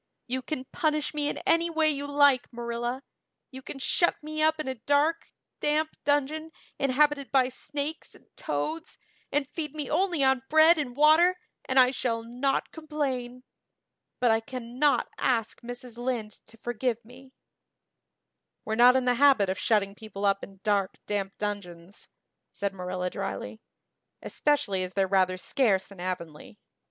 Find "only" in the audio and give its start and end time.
9.91-10.23